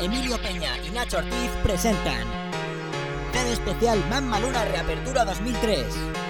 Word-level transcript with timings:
Emilio 0.00 0.38
Peña 0.38 0.78
y 0.86 0.90
Nacho 0.90 1.18
Ortiz 1.18 1.50
presentan. 1.62 2.26
Especial 3.52 4.02
Mamma 4.10 4.38
Luna 4.40 4.64
Reapertura 4.64 5.24
2003. 5.24 6.27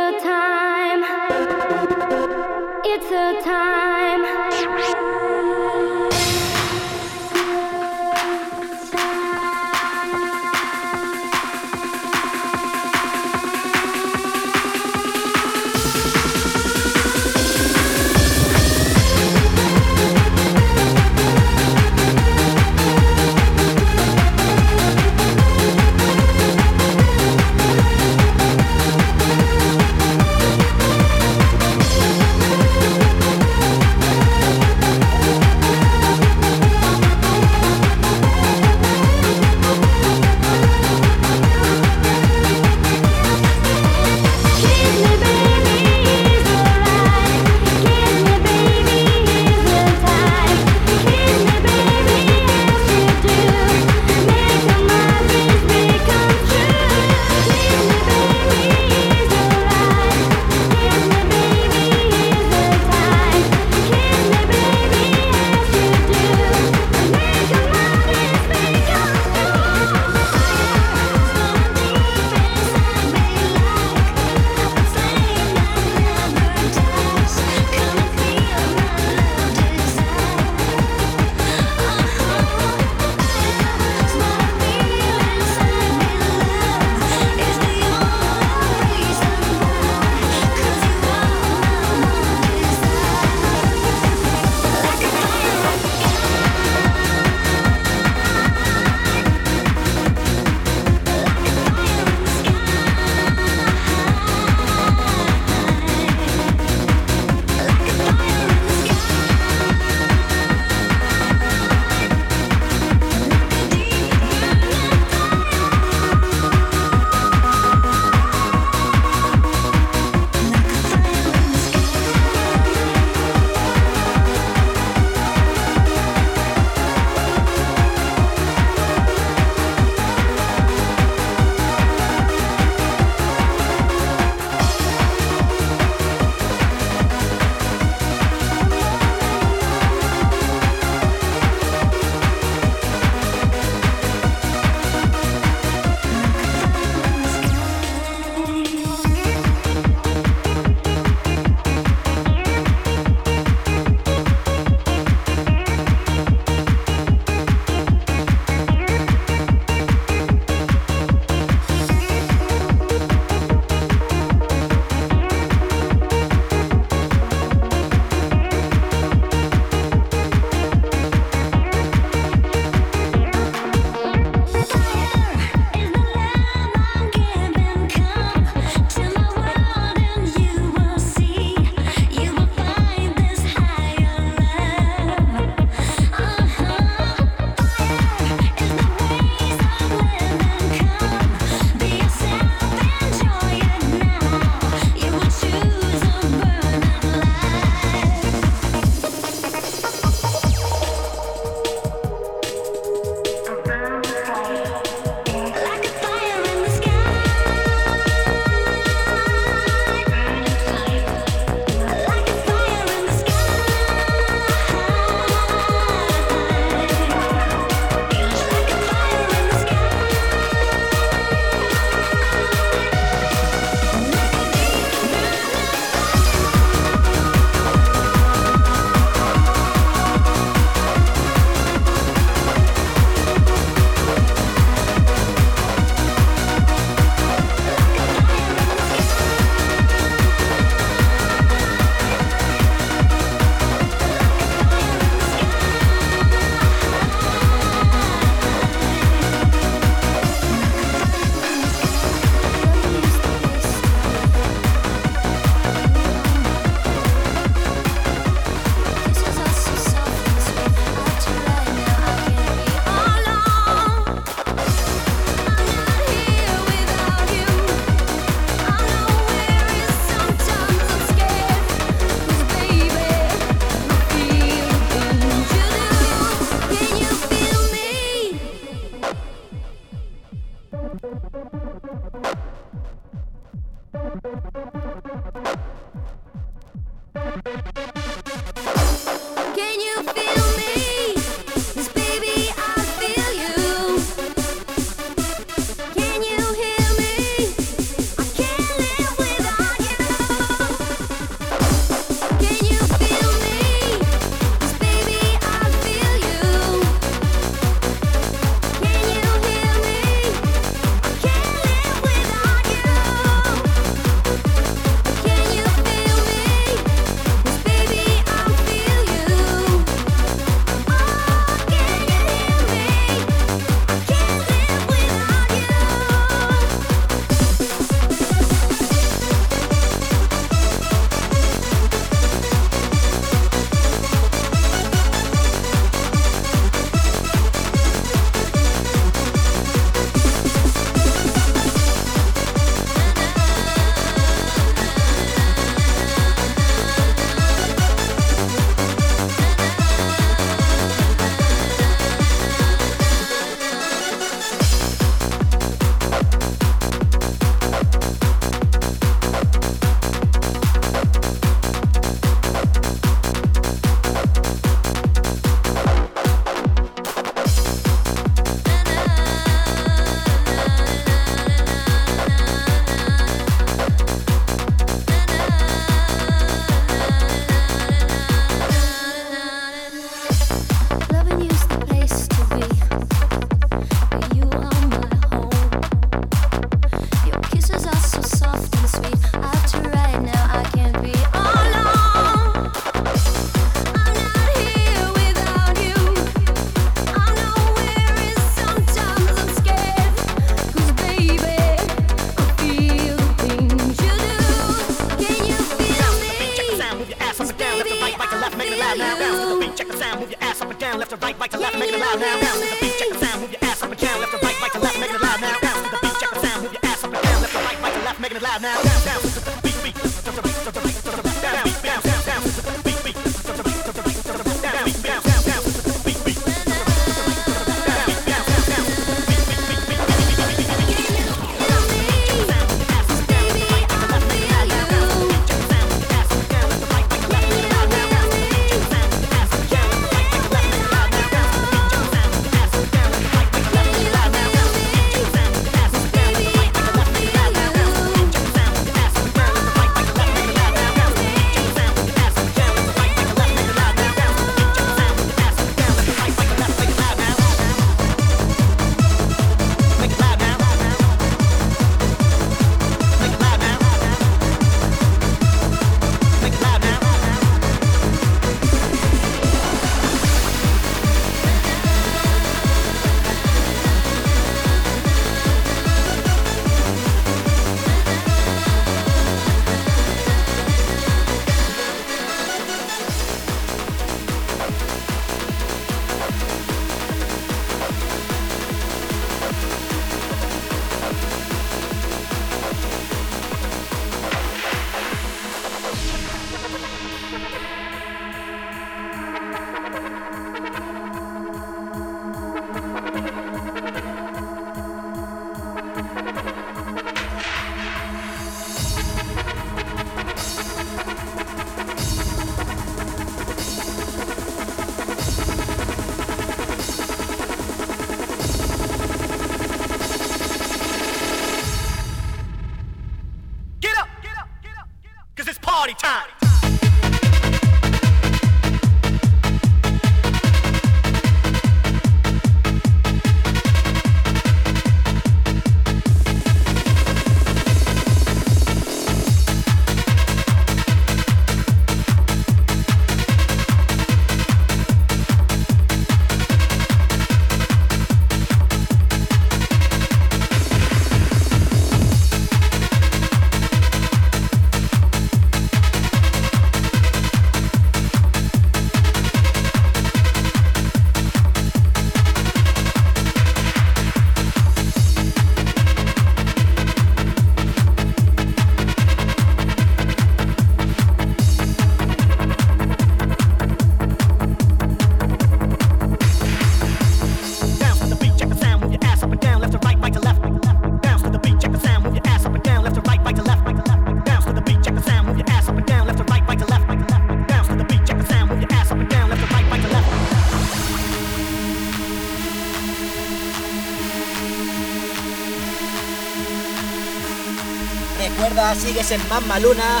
Sigues 598.74 599.10
en 599.12 599.20
Mamma 599.28 599.60
Luna, 599.60 600.00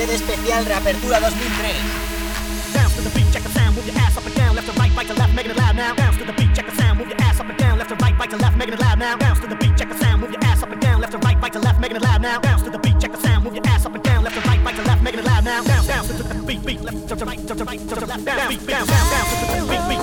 en 0.00 0.10
especial 0.10 0.64
Reapertura 0.64 1.20
2003. 1.20 1.74
Bounce 2.72 2.94
to 2.96 3.02
the 3.02 3.10
beat, 3.10 3.30
check 3.30 3.42
the 3.42 3.50
sound, 3.50 3.76
move 3.76 3.86
your 3.86 3.96
ass 3.98 4.16
up 4.16 4.24
and 4.26 4.34
down, 4.34 4.54
left 4.56 4.66
to 4.72 4.80
right, 4.80 4.90
right 4.96 5.06
to 5.06 5.14
left, 5.14 5.34
making 5.34 5.52
it 5.52 5.58
loud 5.58 5.76
now. 5.76 5.94
Bounce 5.94 6.16
to 6.16 6.24
the 6.24 6.32
beat, 6.32 6.52
check 6.54 6.66
the 6.66 6.74
sound, 6.74 6.98
move 6.98 7.08
your 7.08 7.20
ass 7.20 7.38
up 7.38 7.48
and 7.48 7.58
down, 7.58 7.78
left 7.78 7.90
to 7.90 7.96
right, 7.96 8.18
right 8.18 8.30
to 8.30 8.36
left, 8.38 8.56
making 8.56 8.74
it 8.74 8.80
loud 8.80 8.98
now. 8.98 9.16
Bounce 9.18 9.40
to 9.40 9.46
the 9.46 9.54
beat, 9.56 9.76
check 9.76 9.88
the 9.88 9.98
sound, 9.98 10.20
move 10.22 10.30
your 10.32 10.42
ass 10.44 10.62
up 10.62 10.72
and 10.72 10.80
down, 10.80 11.00
left 11.00 11.12
to 11.12 11.18
right, 11.18 11.40
right 11.42 11.52
to 11.52 11.58
left, 11.58 11.78
making 11.80 11.96
it 11.96 12.02
loud 12.02 12.22
now. 12.22 12.40
Bounce 12.40 12.62
to 12.62 12.70
the 12.70 12.78
beat, 12.78 12.98
check 12.98 13.12
the 13.12 13.20
sound, 13.20 13.44
move 13.44 13.54
your 13.54 13.66
ass 13.66 13.84
up 13.86 13.94
and 13.94 14.02
down, 14.02 14.24
left 14.24 14.34
to 14.36 14.48
right, 14.48 14.64
right 14.64 14.76
to 14.76 14.82
left, 14.82 15.02
making 15.02 15.20
it 15.20 15.26
loud 15.26 15.44
now. 15.44 15.62
Down, 15.62 15.86
down, 15.86 16.04
to 16.06 16.12
the 16.14 16.42
beat, 16.42 16.64
beat, 16.64 16.80
left 16.80 17.08
to 17.08 17.14
right, 17.24 17.38
to 17.46 17.54
right, 17.54 17.80
left, 17.80 18.24
down, 18.24 18.48
beat, 18.48 18.66
down, 18.66 18.86
down, 18.86 19.60
to 19.60 19.66
the 19.66 19.88
beat. 19.88 19.93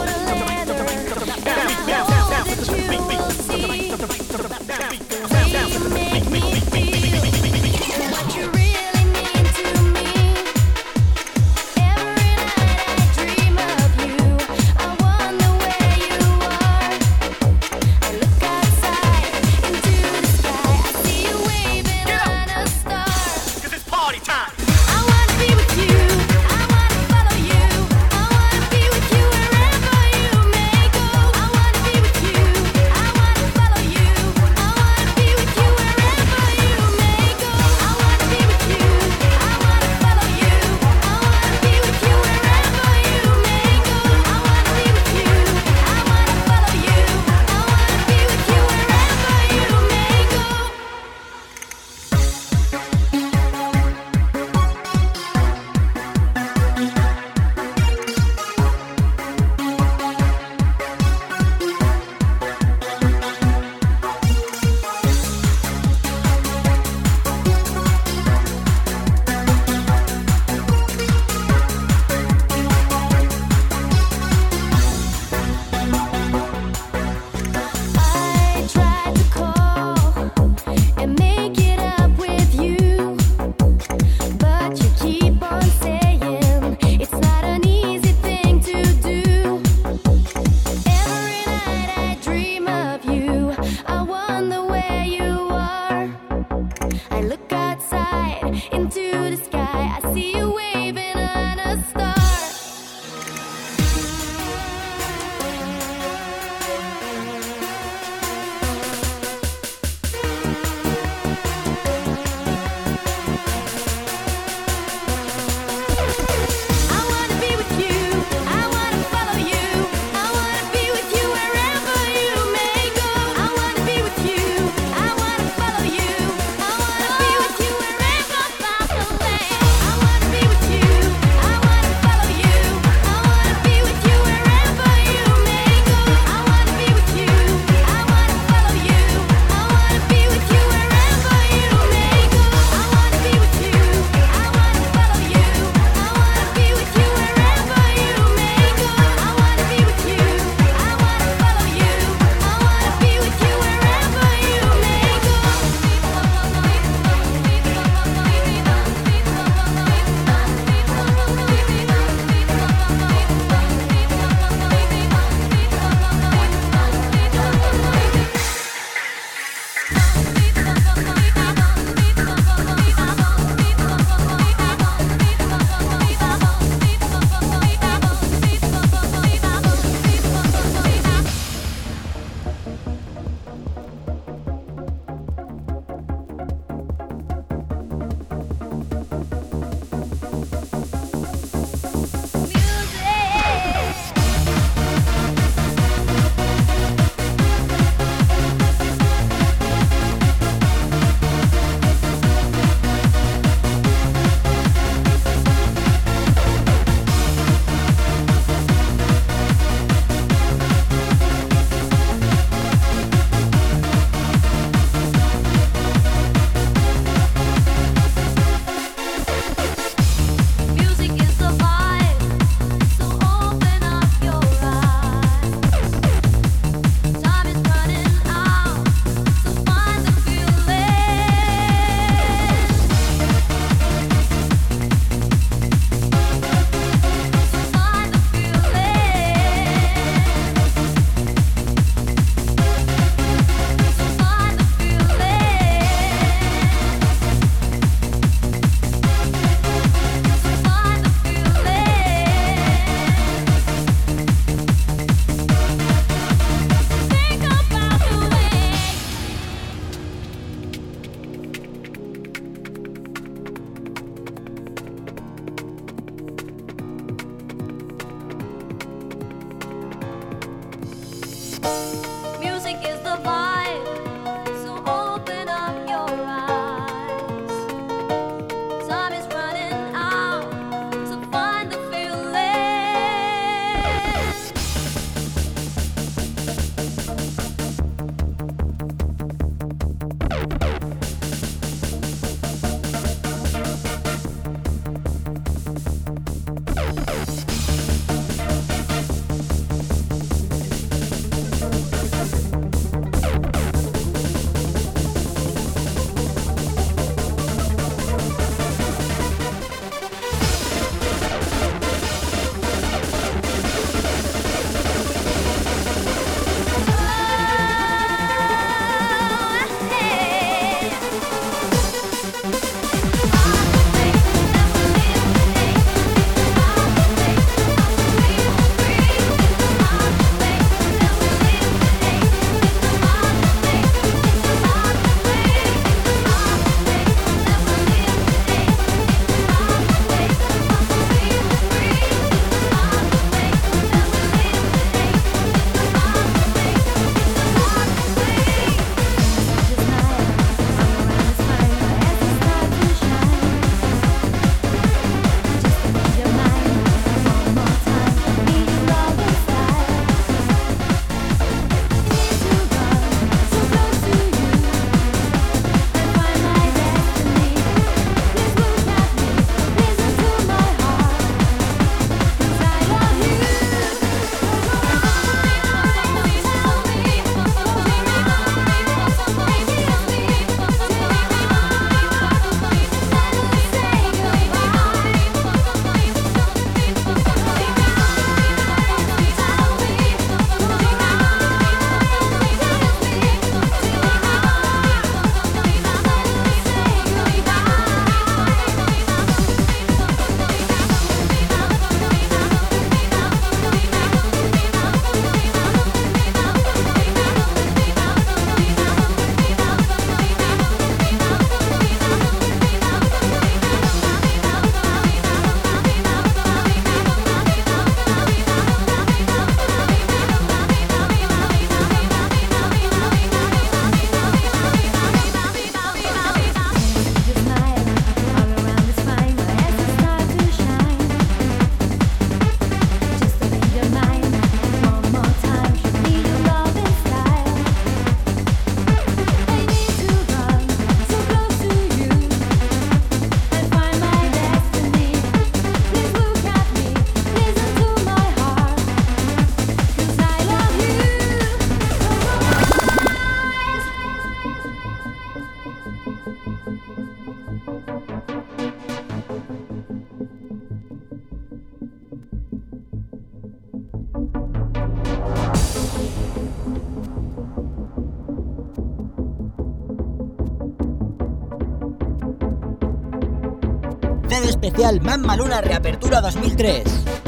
Festival 474.92 475.06
Man 475.06 475.22
Reapertura 475.62 476.20
2003. 476.20 477.21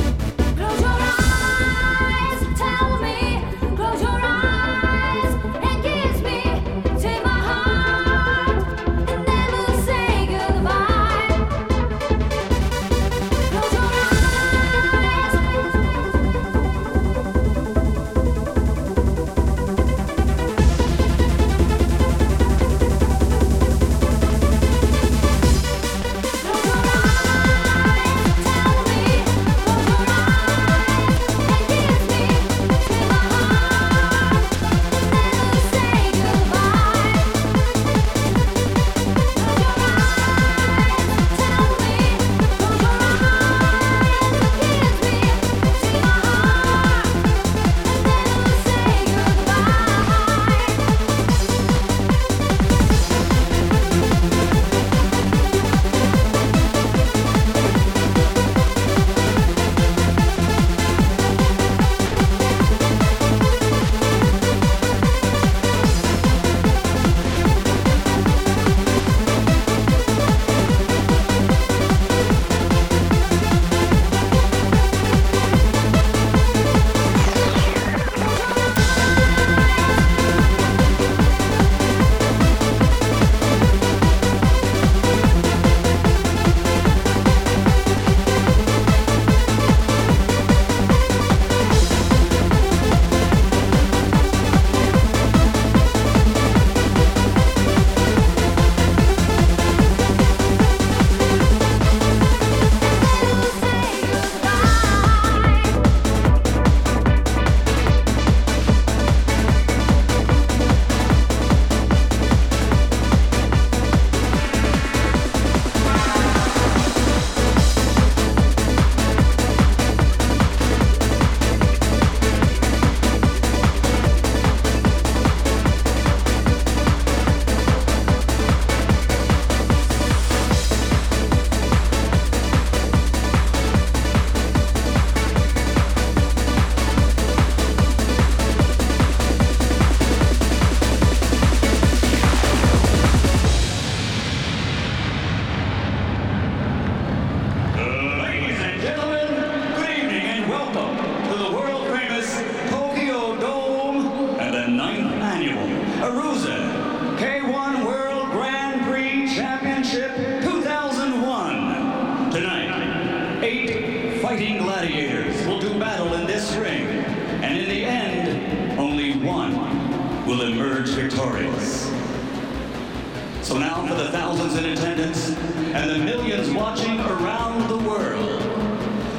for 173.94 174.04
the 174.04 174.12
thousands 174.12 174.56
in 174.56 174.66
attendance 174.66 175.30
and 175.74 175.90
the 175.90 176.00
millions 176.00 176.50
watching 176.52 177.00
around 177.00 177.68
the 177.70 177.78
world. 177.88 178.42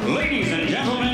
Ladies 0.08 0.50
and 0.52 0.68
gentlemen, 0.68 1.13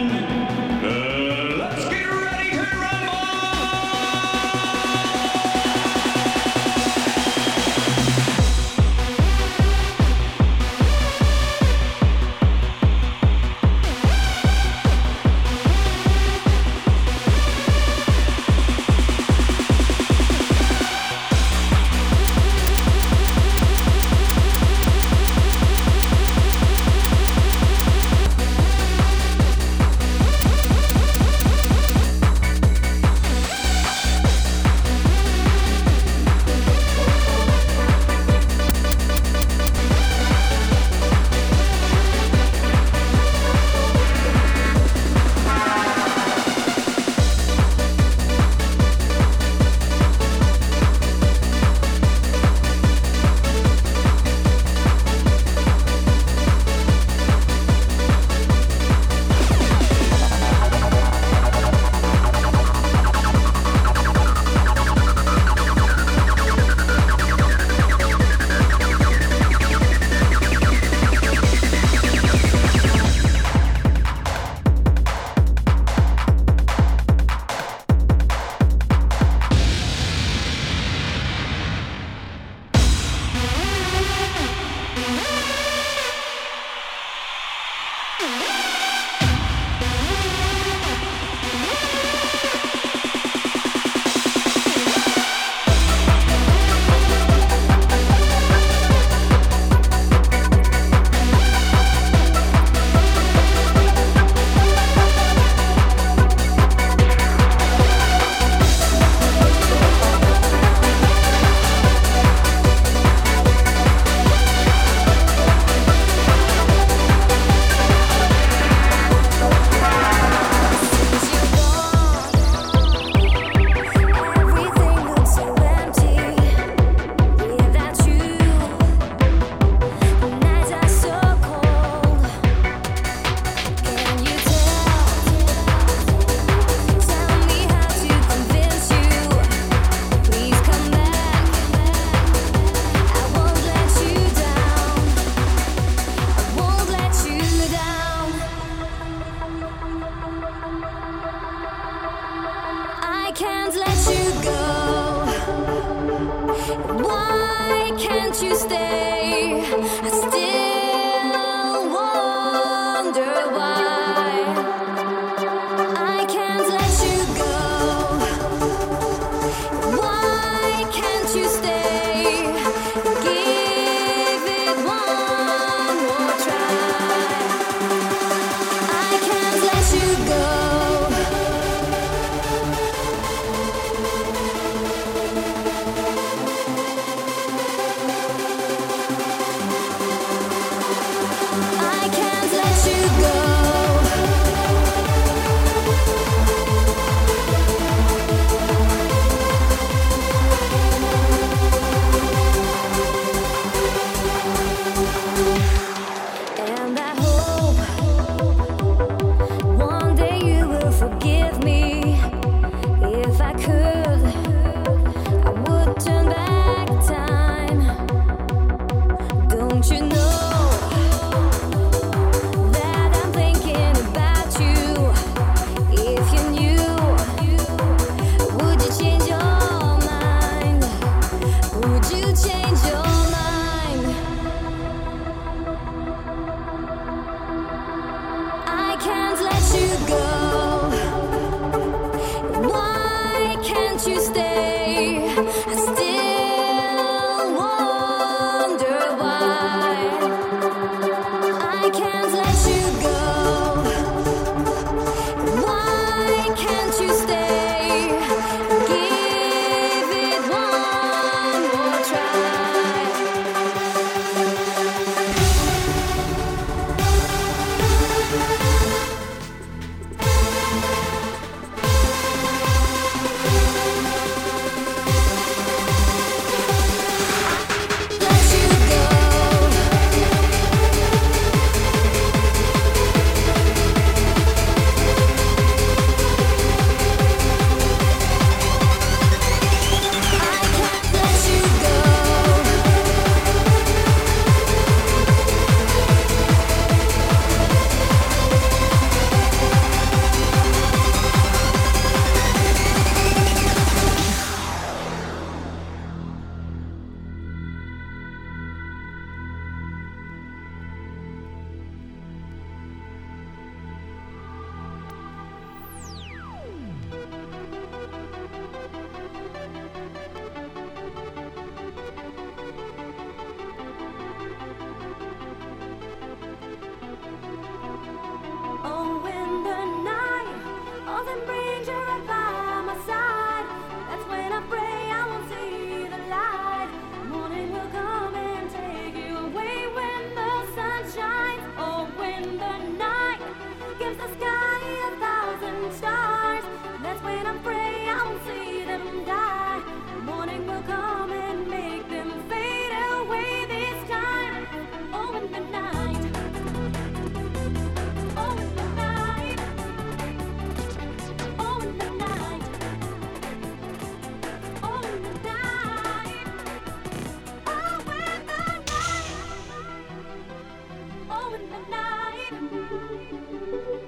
Night. 371.51 372.53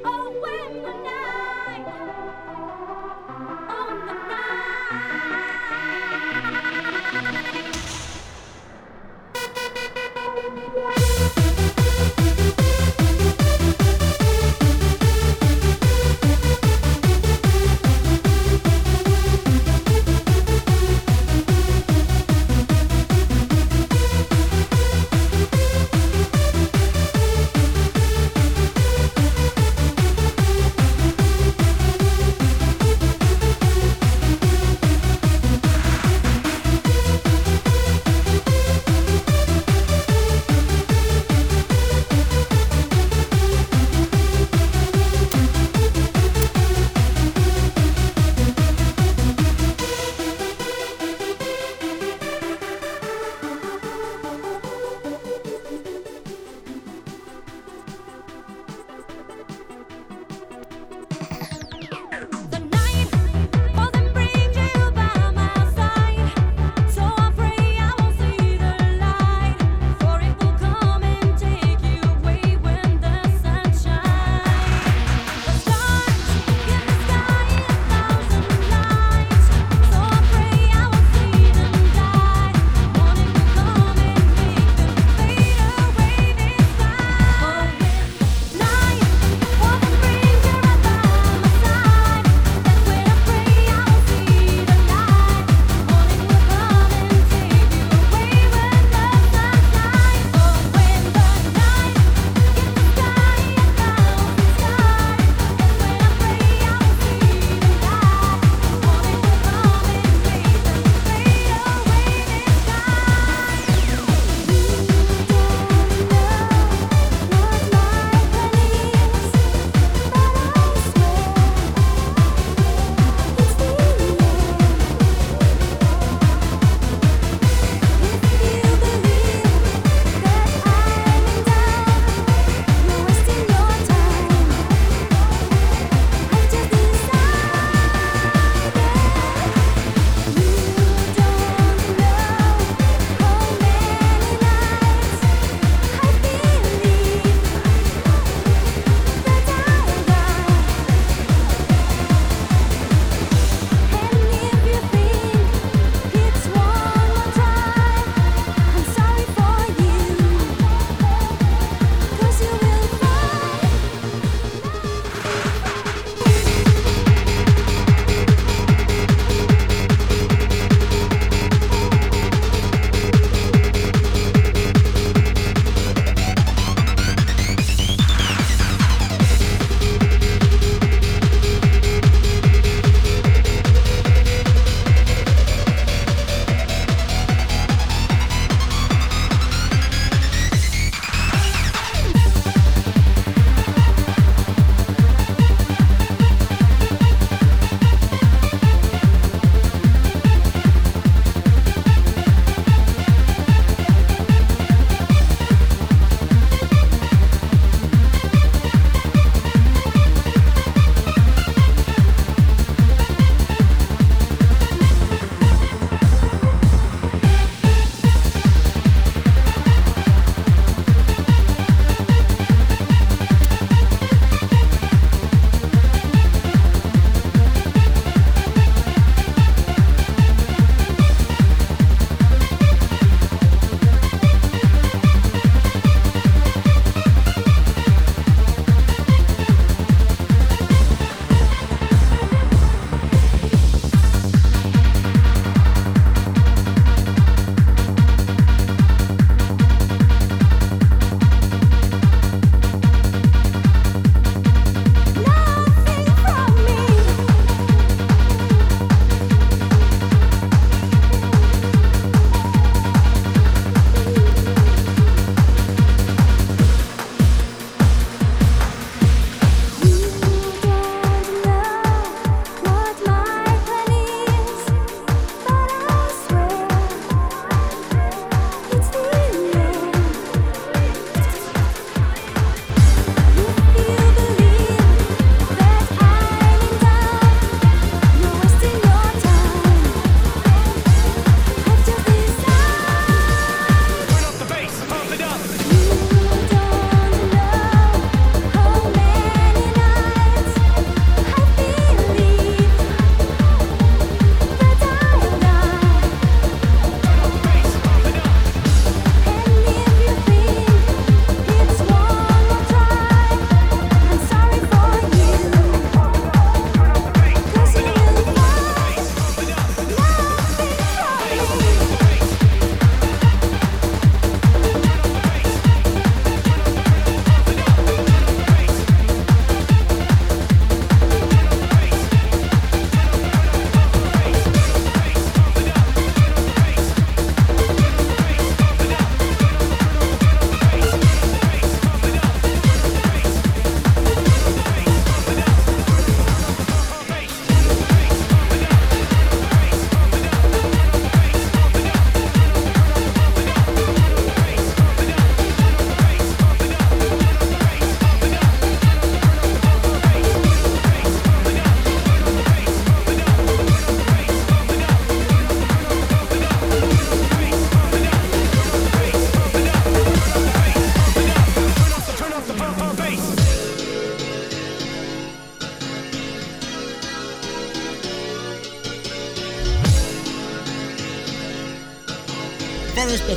Oh, 0.05 0.45
in 0.45 0.83
the 0.83 0.93
night. 0.93 1.13
Oh, 1.13 1.22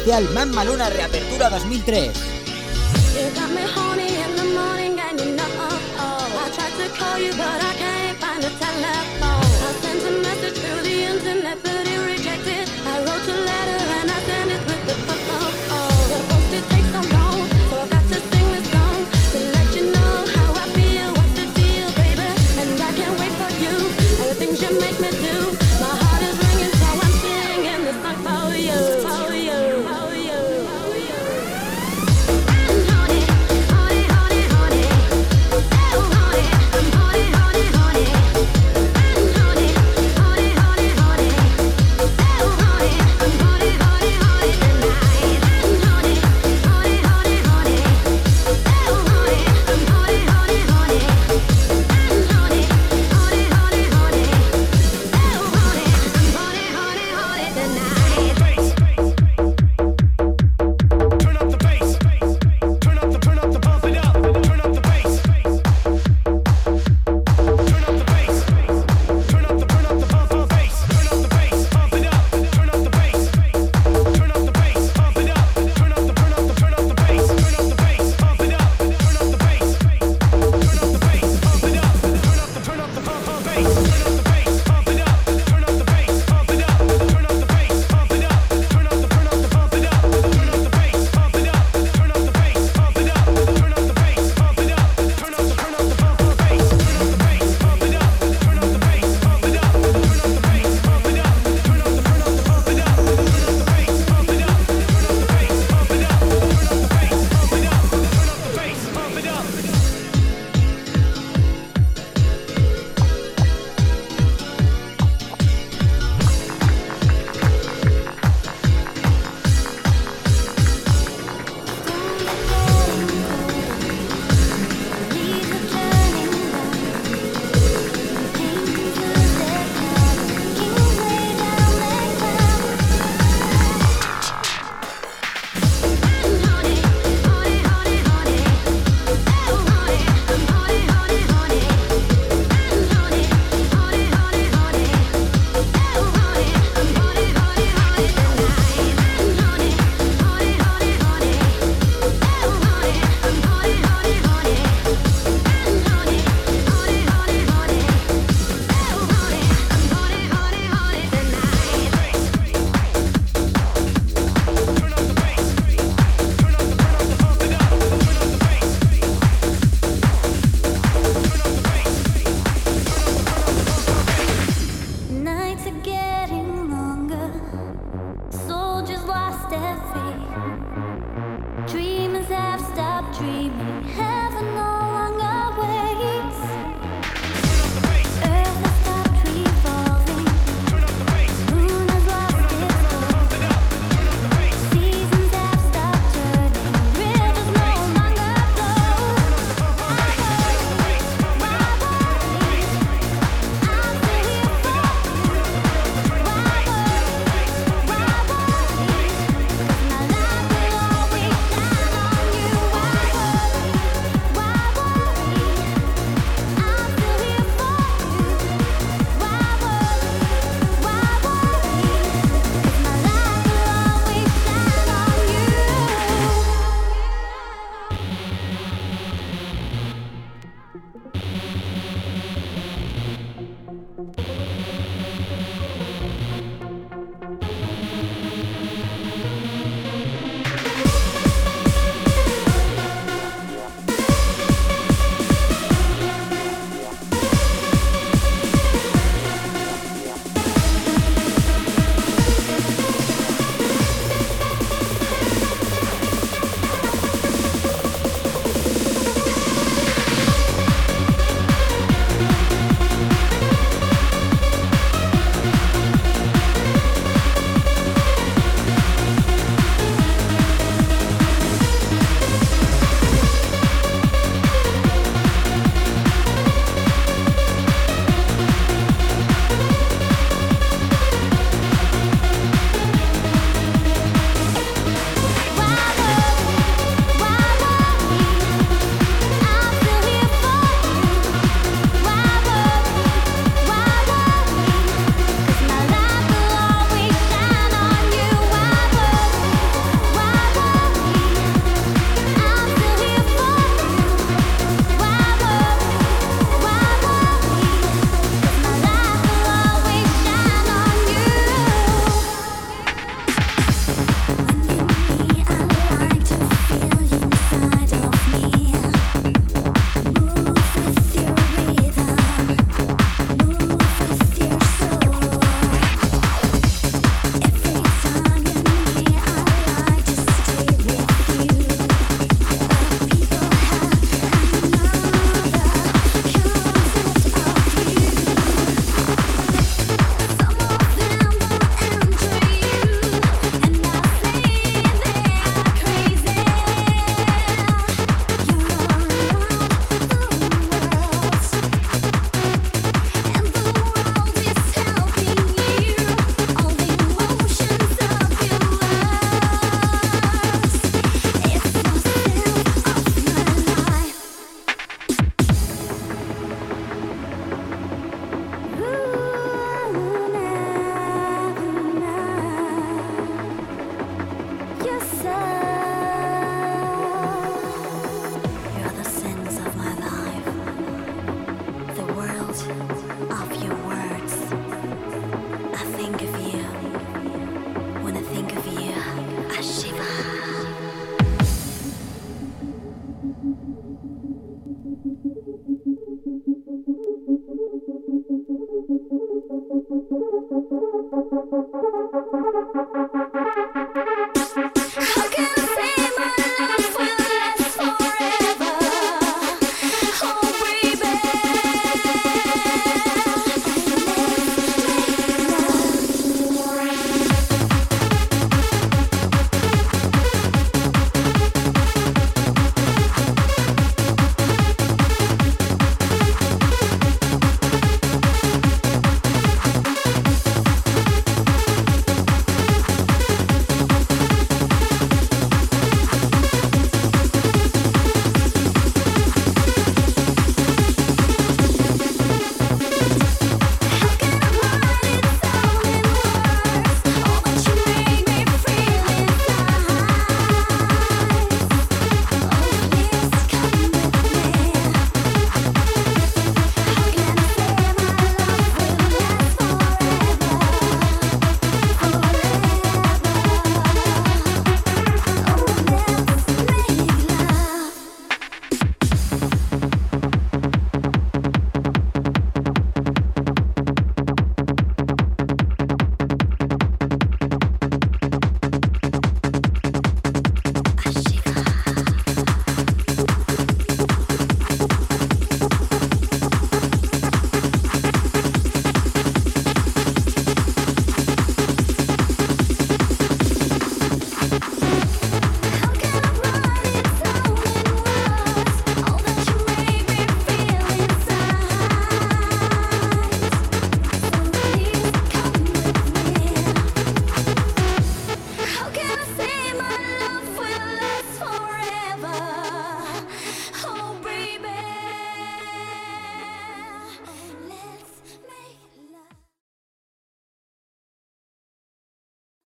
especial 0.05 0.29
Mamma 0.33 0.63
Luna 0.63 0.87
Reapertura 0.87 1.49
2003. 1.49 2.34